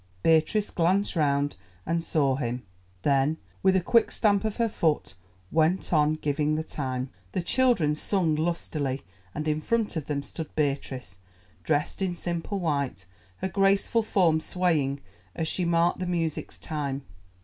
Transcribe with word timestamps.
Beatrice 0.23 0.71
glanced 0.71 1.15
round 1.15 1.55
and 1.85 2.03
saw 2.03 2.35
him, 2.37 2.63
then, 3.03 3.37
with 3.61 3.75
a 3.75 3.81
quick 3.81 4.09
stamp 4.09 4.43
of 4.43 4.57
her 4.57 4.67
foot, 4.67 5.13
went 5.51 5.93
on 5.93 6.15
giving 6.15 6.55
the 6.55 6.63
time. 6.63 7.11
The 7.33 7.43
children 7.43 7.95
sung 7.95 8.33
lustily, 8.35 9.03
and 9.35 9.47
in 9.47 9.61
front 9.61 9.95
of 9.95 10.07
them 10.07 10.23
stood 10.23 10.55
Beatrice, 10.55 11.19
dressed 11.63 12.01
in 12.01 12.15
simple 12.15 12.59
white, 12.59 13.05
her 13.41 13.47
graceful 13.47 14.01
form 14.01 14.39
swaying 14.39 15.01
as 15.35 15.47
she 15.47 15.65
marked 15.65 15.99
the 15.99 16.07
music's 16.07 16.57
time. 16.57 17.03